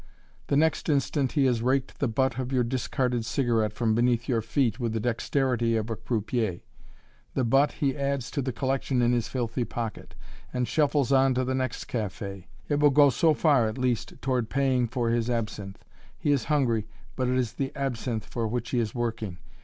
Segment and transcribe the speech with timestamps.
[0.47, 4.41] The next instant, he has raked the butt of your discarded cigarette from beneath your
[4.41, 6.61] feet with the dexterity of a croupier.
[7.35, 10.15] The butt he adds to the collection in his filthy pocket,
[10.51, 12.45] and shuffles on to the next café.
[12.67, 15.85] It will go so far at least toward paying for his absinthe.
[16.17, 19.37] He is hungry, but it is the absinthe for which he is working.